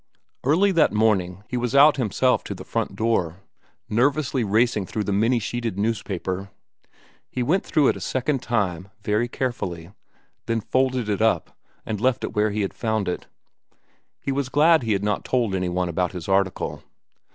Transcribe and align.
Early 0.43 0.71
that 0.71 0.91
morning 0.91 1.43
he 1.47 1.57
was 1.57 1.75
out 1.75 1.97
himself 1.97 2.43
to 2.45 2.55
the 2.55 2.63
front 2.65 2.95
door, 2.95 3.41
nervously 3.87 4.43
racing 4.43 4.87
through 4.87 5.03
the 5.03 5.13
many 5.13 5.37
sheeted 5.37 5.77
newspaper. 5.77 6.49
He 7.29 7.43
went 7.43 7.63
through 7.63 7.87
it 7.89 7.95
a 7.95 8.01
second 8.01 8.41
time, 8.41 8.89
very 9.03 9.27
carefully, 9.27 9.91
then 10.47 10.59
folded 10.59 11.07
it 11.07 11.21
up 11.21 11.55
and 11.85 12.01
left 12.01 12.23
it 12.23 12.33
where 12.35 12.49
he 12.49 12.61
had 12.61 12.73
found 12.73 13.07
it. 13.07 13.27
He 14.19 14.31
was 14.31 14.49
glad 14.49 14.81
he 14.81 14.93
had 14.93 15.03
not 15.03 15.23
told 15.23 15.53
any 15.53 15.69
one 15.69 15.87
about 15.87 16.13
his 16.13 16.27
article. 16.27 16.81